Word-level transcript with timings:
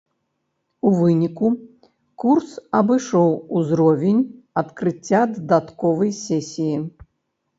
У 0.89 0.91
выніку 0.99 1.49
курс 2.23 2.49
абышоў 2.79 3.29
узровень 3.59 4.23
адкрыцця 4.61 5.21
дадатковай 5.35 6.11
сесіі. 6.25 6.75